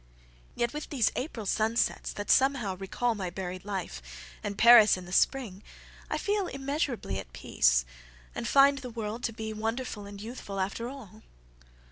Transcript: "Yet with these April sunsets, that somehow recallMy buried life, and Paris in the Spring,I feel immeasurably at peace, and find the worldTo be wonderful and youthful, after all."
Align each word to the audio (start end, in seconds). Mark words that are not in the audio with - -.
"Yet 0.55 0.73
with 0.73 0.89
these 0.89 1.11
April 1.15 1.45
sunsets, 1.45 2.11
that 2.13 2.31
somehow 2.31 2.75
recallMy 2.75 3.29
buried 3.35 3.63
life, 3.63 4.01
and 4.43 4.57
Paris 4.57 4.97
in 4.97 5.05
the 5.05 5.11
Spring,I 5.11 6.17
feel 6.17 6.47
immeasurably 6.47 7.19
at 7.19 7.33
peace, 7.33 7.85
and 8.33 8.47
find 8.47 8.79
the 8.79 8.89
worldTo 8.89 9.35
be 9.35 9.53
wonderful 9.53 10.07
and 10.07 10.19
youthful, 10.19 10.59
after 10.59 10.89
all." 10.89 11.21